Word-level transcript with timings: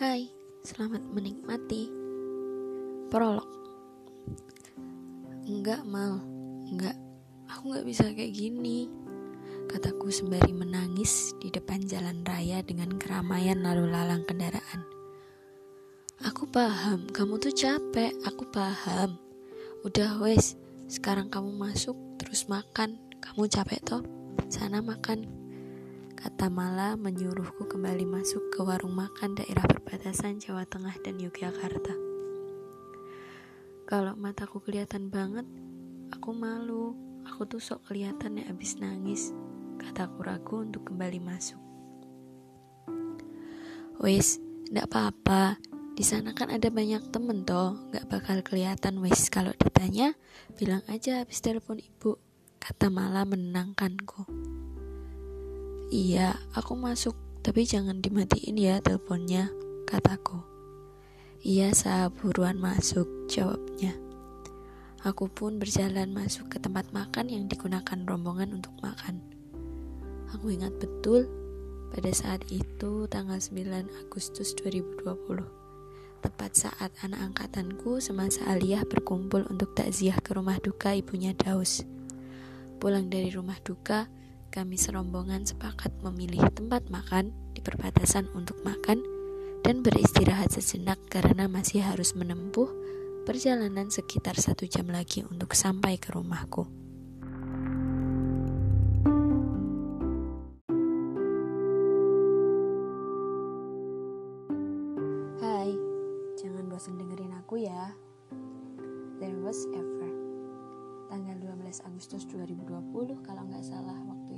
Hai, 0.00 0.32
selamat 0.64 1.12
menikmati 1.12 1.92
Prolog. 3.12 3.44
Enggak 5.44 5.84
mal, 5.84 6.24
enggak. 6.72 6.96
Aku 7.52 7.76
gak 7.76 7.84
bisa 7.84 8.08
kayak 8.08 8.32
gini. 8.32 8.88
Kataku 9.68 10.08
sembari 10.08 10.56
menangis 10.56 11.36
di 11.44 11.52
depan 11.52 11.84
jalan 11.84 12.24
raya 12.24 12.64
dengan 12.64 12.96
keramaian 12.96 13.60
lalu 13.60 13.92
lalang 13.92 14.24
kendaraan. 14.24 14.88
Aku 16.24 16.48
paham, 16.48 17.04
kamu 17.12 17.36
tuh 17.36 17.52
capek, 17.52 18.16
aku 18.24 18.48
paham. 18.48 19.20
Udah 19.84 20.16
wes, 20.24 20.56
sekarang 20.88 21.28
kamu 21.28 21.52
masuk 21.60 22.16
terus 22.16 22.48
makan. 22.48 22.96
Kamu 23.20 23.52
capek 23.52 23.84
toh? 23.84 24.00
Sana 24.48 24.80
makan 24.80 25.39
Kata 26.20 26.52
Mala 26.52 27.00
menyuruhku 27.00 27.64
kembali 27.64 28.04
masuk 28.04 28.52
ke 28.52 28.60
warung 28.60 28.92
makan 28.92 29.40
daerah 29.40 29.64
perbatasan 29.64 30.36
Jawa 30.36 30.68
Tengah 30.68 30.92
dan 31.00 31.16
Yogyakarta. 31.16 31.96
Kalau 33.88 34.12
mataku 34.20 34.60
kelihatan 34.60 35.08
banget, 35.08 35.48
aku 36.12 36.36
malu. 36.36 36.92
Aku 37.24 37.48
tuh 37.48 37.56
sok 37.56 37.88
kelihatan 37.88 38.36
ya 38.36 38.52
abis 38.52 38.76
nangis. 38.76 39.32
Kataku 39.80 40.20
ragu 40.20 40.60
untuk 40.60 40.92
kembali 40.92 41.24
masuk. 41.24 41.56
Wes, 44.04 44.36
ndak 44.68 44.92
apa-apa. 44.92 45.56
Di 45.96 46.04
sana 46.04 46.36
kan 46.36 46.52
ada 46.52 46.68
banyak 46.68 47.08
temen 47.08 47.48
toh, 47.48 47.80
nggak 47.96 48.12
bakal 48.12 48.44
kelihatan 48.44 49.00
wes. 49.00 49.32
Kalau 49.32 49.56
ditanya, 49.56 50.12
bilang 50.60 50.84
aja 50.84 51.24
habis 51.24 51.40
telepon 51.40 51.80
ibu. 51.80 52.20
Kata 52.60 52.92
Mala 52.92 53.24
menenangkanku. 53.24 54.28
Iya, 55.90 56.38
aku 56.54 56.78
masuk, 56.78 57.18
tapi 57.42 57.66
jangan 57.66 57.98
dimatiin 57.98 58.54
ya 58.54 58.78
teleponnya, 58.78 59.50
kataku. 59.90 60.38
Iya, 61.42 61.74
sah, 61.74 62.06
buruan 62.14 62.62
masuk, 62.62 63.10
jawabnya. 63.26 63.98
Aku 65.02 65.26
pun 65.26 65.58
berjalan 65.58 66.14
masuk 66.14 66.46
ke 66.46 66.62
tempat 66.62 66.94
makan 66.94 67.26
yang 67.26 67.50
digunakan 67.50 68.06
rombongan 68.06 68.54
untuk 68.54 68.70
makan. 68.78 69.18
Aku 70.30 70.54
ingat 70.54 70.78
betul, 70.78 71.26
pada 71.90 72.14
saat 72.14 72.46
itu 72.54 73.10
tanggal 73.10 73.42
9 73.42 73.90
Agustus 74.06 74.54
2020. 74.62 75.02
Tepat 76.22 76.50
saat 76.54 76.94
anak 77.02 77.34
angkatanku 77.34 77.98
semasa 77.98 78.46
aliyah 78.46 78.86
berkumpul 78.86 79.42
untuk 79.50 79.74
takziah 79.74 80.22
ke 80.22 80.38
rumah 80.38 80.62
duka 80.62 80.94
ibunya 80.94 81.34
Daus. 81.34 81.82
Pulang 82.78 83.10
dari 83.10 83.34
rumah 83.34 83.58
duka, 83.66 84.06
kami 84.50 84.74
serombongan 84.74 85.46
sepakat 85.46 85.94
memilih 86.02 86.42
tempat 86.50 86.90
makan 86.90 87.30
di 87.54 87.62
perbatasan 87.62 88.26
untuk 88.34 88.58
makan 88.66 88.98
dan 89.62 89.86
beristirahat 89.86 90.50
sejenak 90.50 90.98
karena 91.06 91.46
masih 91.46 91.86
harus 91.86 92.18
menempuh 92.18 92.66
perjalanan 93.22 93.94
sekitar 93.94 94.34
satu 94.34 94.66
jam 94.66 94.90
lagi 94.90 95.22
untuk 95.22 95.54
sampai 95.54 96.02
ke 96.02 96.10
rumahku. 96.10 96.66
Hai, 105.38 105.70
jangan 106.42 106.66
bosan 106.66 106.98
dengerin 106.98 107.38
aku 107.38 107.62
ya. 107.62 107.94
There 109.22 109.38
was 109.46 109.62
ever 109.78 110.10
tanggal 111.10 111.34
12 111.42 111.86
Agustus 111.90 112.22
2020 112.30 113.26
kalau 113.26 113.42
nggak 113.50 113.66
salah 113.66 113.98
waktu 113.98 114.29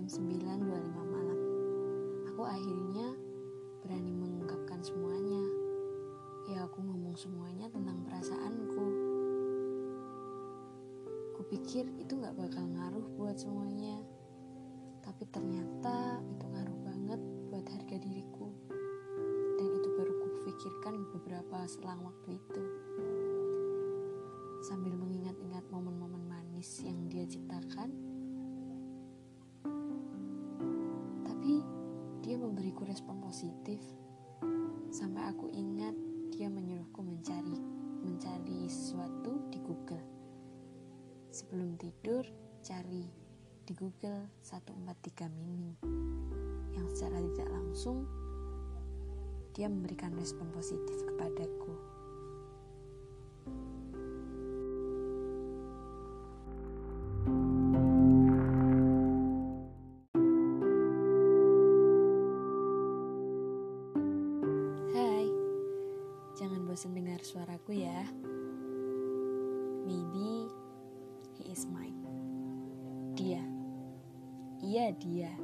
jam 0.00 0.24
9.25 0.24 1.12
malam. 1.12 1.40
Aku 2.32 2.48
akhirnya 2.48 3.12
berani 3.84 4.08
mengungkapkan 4.16 4.80
semuanya. 4.80 5.44
Ya 6.48 6.64
aku 6.64 6.80
ngomong 6.80 7.12
semuanya 7.20 7.68
tentang 7.68 8.00
perasaanku. 8.08 8.86
Kupikir 11.36 11.84
itu 12.00 12.16
nggak 12.16 12.32
bakal 12.32 12.64
ngaruh 12.64 13.04
buat 13.20 13.36
semuanya. 13.36 14.00
Tapi 15.04 15.28
ternyata 15.28 16.24
itu 16.32 16.48
ngaruh 16.48 16.80
banget 16.80 17.20
buat 17.52 17.66
harga 17.68 17.96
diriku. 18.00 18.48
Dan 19.60 19.68
itu 19.68 19.88
baru 20.00 20.12
kupikirkan 20.16 20.94
beberapa 21.12 21.68
selang 21.68 22.08
waktu 22.08 22.40
itu. 22.40 22.62
Sambil 24.64 24.96
mengingat-ingat 24.96 25.68
momen-momen 25.68 26.24
manis 26.24 26.80
yang 26.88 27.04
dia 27.12 27.28
ciptakan. 27.28 28.09
Memberiku 32.70 32.86
respon 32.86 33.18
positif 33.18 33.82
sampai 34.94 35.34
aku 35.34 35.50
ingat 35.50 35.90
dia 36.30 36.46
menyuruhku 36.46 37.02
mencari 37.02 37.58
mencari 37.98 38.70
sesuatu 38.70 39.42
di 39.50 39.58
Google. 39.58 40.06
Sebelum 41.34 41.74
tidur, 41.74 42.22
cari 42.62 43.10
di 43.66 43.74
Google 43.74 44.30
143 44.46 45.34
mini. 45.34 45.74
Yang 46.78 46.94
secara 46.94 47.18
tidak 47.18 47.48
langsung 47.50 48.06
dia 49.50 49.66
memberikan 49.66 50.14
respon 50.14 50.54
positif 50.54 50.94
kepadaku. 51.10 51.74
Bosan 66.70 66.94
dengar 66.94 67.18
suaraku 67.26 67.82
ya. 67.82 68.06
Maybe 69.82 70.46
he 71.34 71.50
is 71.50 71.66
mine. 71.66 71.98
Dia. 73.18 73.42
Iya 74.62 74.94
dia. 75.02 75.34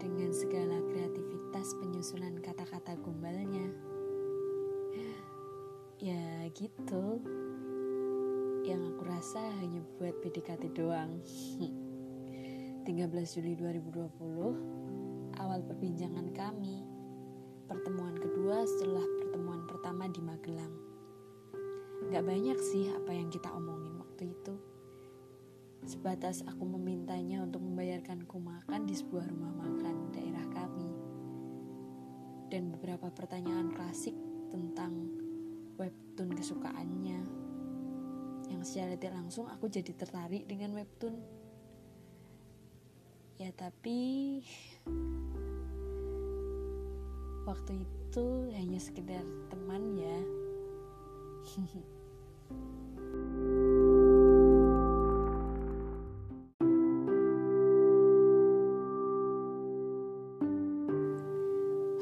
Dengan 0.00 0.32
segala 0.32 0.80
kreativitas 0.88 1.76
penyusunan 1.76 2.40
kata-kata 2.40 2.96
gombalnya. 2.96 3.68
Ya 6.00 6.48
gitu. 6.56 7.20
Yang 8.64 8.88
aku 8.88 9.02
rasa 9.04 9.52
hanya 9.60 9.84
buat 10.00 10.16
PDKT 10.24 10.72
doang. 10.72 11.20
13 12.88 12.88
Juli 13.36 13.52
2020 13.52 15.36
awal 15.36 15.60
perbincangan 15.68 16.32
kami 16.32 16.88
pertemuan 17.68 18.16
kedua 18.16 18.64
setelah 18.64 19.17
pertama 19.88 20.12
di 20.12 20.20
Magelang. 20.20 20.74
Gak 22.12 22.20
banyak 22.20 22.60
sih 22.60 22.92
apa 22.92 23.08
yang 23.08 23.32
kita 23.32 23.48
omongin 23.56 23.96
waktu 23.96 24.36
itu. 24.36 24.52
Sebatas 25.88 26.44
aku 26.44 26.60
memintanya 26.76 27.40
untuk 27.40 27.64
membayarkanku 27.64 28.36
makan 28.36 28.84
di 28.84 28.92
sebuah 28.92 29.24
rumah 29.32 29.48
makan 29.48 30.12
daerah 30.12 30.44
kami. 30.52 30.92
Dan 32.52 32.68
beberapa 32.68 33.08
pertanyaan 33.08 33.72
klasik 33.72 34.12
tentang 34.52 35.08
webtoon 35.80 36.36
kesukaannya. 36.36 37.24
Yang 38.52 38.62
secara 38.68 38.92
tidak 38.92 39.24
langsung 39.24 39.48
aku 39.48 39.72
jadi 39.72 39.96
tertarik 39.96 40.44
dengan 40.44 40.76
webtoon. 40.76 41.16
Ya 43.40 43.48
tapi 43.56 44.44
waktu 47.48 47.80
itu 47.80 48.52
hanya 48.52 48.76
sekedar 48.76 49.24
teman 49.48 49.96
ya 49.96 50.18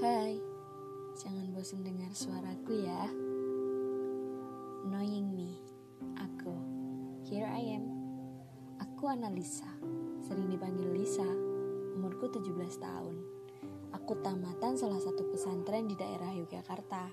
Hai, 0.02 0.38
jangan 1.14 1.46
bosan 1.54 1.82
dengar 1.82 2.10
suaraku 2.10 2.82
ya. 2.82 3.06
Knowing 4.86 5.30
me, 5.34 5.58
aku. 6.14 6.54
Here 7.26 7.46
I 7.46 7.78
am. 7.78 7.86
Aku 8.82 9.10
Analisa, 9.10 9.66
sering 10.22 10.50
dipanggil 10.50 10.90
Lisa. 10.94 11.26
Umurku 11.94 12.30
17 12.30 12.54
tahun. 12.78 13.35
Aku 13.96 14.12
tamatan 14.20 14.76
salah 14.76 15.00
satu 15.00 15.24
pesantren 15.32 15.88
di 15.88 15.96
daerah 15.96 16.28
Yogyakarta. 16.36 17.08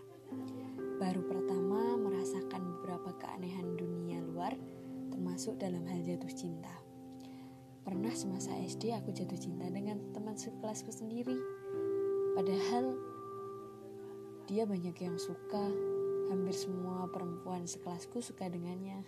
Baru 1.00 1.24
pertama 1.24 1.95
merasakan 1.95 2.59
beberapa 2.75 3.15
keanehan 3.24 3.80
dunia 3.80 4.19
luar, 4.19 4.51
termasuk 5.07 5.56
dalam 5.63 5.88
hal 5.88 6.03
jatuh 6.03 6.27
cinta. 6.35 6.75
Pernah 7.88 8.12
semasa 8.12 8.51
SD 8.59 8.91
aku 9.00 9.15
jatuh 9.15 9.39
cinta 9.39 9.71
dengan 9.71 9.95
teman 10.12 10.35
sekelasku 10.35 10.91
sendiri. 10.91 11.39
Padahal 12.35 13.00
dia 14.51 14.68
banyak 14.68 14.97
yang 15.00 15.15
suka, 15.15 15.71
hampir 16.27 16.51
semua 16.51 17.07
perempuan 17.07 17.63
sekelasku 17.63 18.19
suka 18.19 18.51
dengannya. 18.51 19.07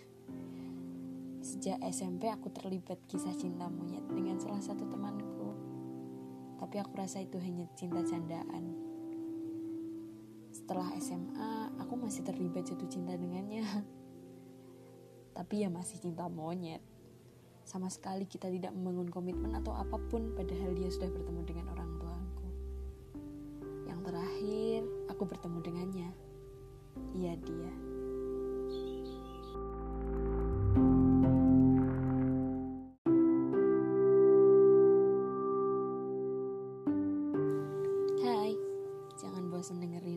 Sejak 1.44 1.76
SMP 1.92 2.32
aku 2.32 2.48
terlibat 2.50 2.98
kisah 3.06 3.36
cinta 3.36 3.68
monyet 3.68 4.02
dengan 4.08 4.40
salah 4.40 4.64
satu 4.64 4.88
temanku 4.88 5.15
tapi 6.56 6.80
aku 6.80 6.92
rasa 6.96 7.20
itu 7.20 7.36
hanya 7.40 7.68
cinta 7.76 8.00
candaan. 8.04 8.84
setelah 10.56 10.88
SMA 10.96 11.76
aku 11.84 12.00
masih 12.00 12.24
terlibat 12.24 12.64
jatuh 12.64 12.88
cinta 12.88 13.12
dengannya. 13.12 13.62
Tapi 15.36 15.62
ya 15.62 15.68
masih 15.68 16.00
cinta 16.00 16.32
monyet. 16.32 16.80
Sama 17.62 17.92
sekali 17.92 18.24
kita 18.24 18.48
tidak 18.48 18.72
membangun 18.72 19.12
komitmen 19.12 19.52
atau 19.52 19.76
apa 19.76 20.00
pun 20.08 20.32
padahal 20.32 20.72
dia 20.72 20.88
sudah 20.88 21.12
bertemu 21.12 21.40
dengan 21.44 21.66
orang 21.76 21.90
tuaku. 22.00 22.48
Yang 23.84 24.00
terakhir 24.08 24.80
aku 25.12 25.22
bertemu 25.28 25.58
dengannya. 25.60 26.08
Iya 27.12 27.36
dia 27.44 27.95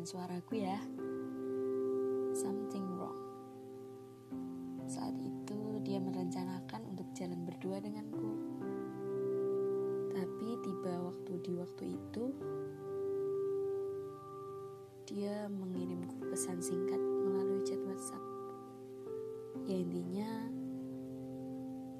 suaraku 0.10 0.66
ya. 0.66 0.82
Something 2.34 2.98
wrong. 2.98 3.22
Saat 4.90 5.14
itu 5.22 5.86
dia 5.86 6.02
merencanakan 6.02 6.82
untuk 6.98 7.06
jalan 7.14 7.46
berdua 7.46 7.78
denganku. 7.78 8.34
Tapi 10.10 10.48
tiba 10.66 10.94
waktu 11.06 11.32
di 11.46 11.54
waktu 11.62 11.84
itu 11.94 12.26
dia 15.06 15.46
mengirimku 15.46 16.18
pesan 16.34 16.58
singkat 16.58 16.98
melalui 16.98 17.62
chat 17.62 17.78
WhatsApp. 17.86 18.26
Ya 19.70 19.78
intinya 19.78 20.30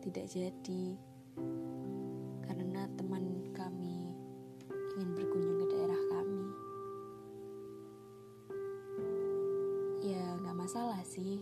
tidak 0.02 0.26
jadi 0.34 0.98
masalah 10.70 11.02
sih. 11.02 11.42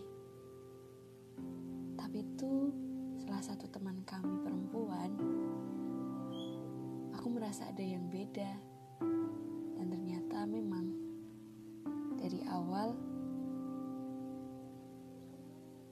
Tapi 2.00 2.24
itu 2.24 2.72
salah 3.20 3.44
satu 3.44 3.68
teman 3.68 4.00
kami 4.08 4.40
perempuan. 4.40 5.12
Aku 7.12 7.28
merasa 7.28 7.68
ada 7.68 7.84
yang 7.84 8.08
beda. 8.08 8.56
Dan 9.76 9.92
ternyata 9.92 10.48
memang 10.48 10.96
dari 12.16 12.40
awal 12.48 12.96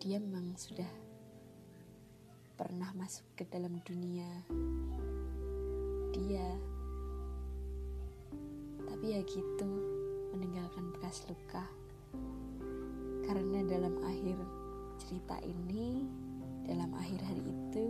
dia 0.01 0.17
memang 0.17 0.57
sudah 0.57 0.89
pernah 2.57 2.89
masuk 2.97 3.37
ke 3.37 3.45
dalam 3.53 3.77
dunia 3.85 4.49
dia 6.17 6.57
tapi 8.89 9.13
ya 9.13 9.21
gitu 9.29 9.69
meninggalkan 10.33 10.89
bekas 10.97 11.21
luka 11.29 11.69
karena 13.27 13.61
dalam 13.67 13.95
akhir 14.07 14.39
cerita 15.03 15.37
ini 15.43 16.07
dalam 16.67 16.91
akhir 16.95 17.21
hari 17.23 17.43
itu 17.43 17.85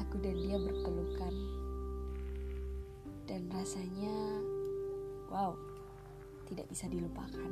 aku 0.00 0.20
dan 0.20 0.36
dia 0.36 0.56
berpelukan. 0.60 1.34
Dan 3.26 3.50
rasanya 3.50 4.38
wow 5.34 5.58
tidak 6.46 6.70
bisa 6.70 6.86
dilupakan 6.86 7.50